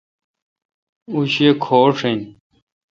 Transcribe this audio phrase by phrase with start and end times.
[1.11, 2.19] اوں شی کھوش این۔